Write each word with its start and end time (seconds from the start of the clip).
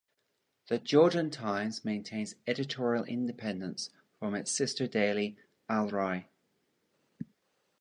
"The 0.67 0.79
Jordan 0.79 1.29
Times" 1.29 1.85
maintains 1.85 2.33
editorial 2.47 3.03
independence 3.05 3.91
from 4.17 4.33
its 4.33 4.49
sister 4.49 4.87
daily 4.87 5.37
"Al 5.69 5.89
Rai". 5.89 6.27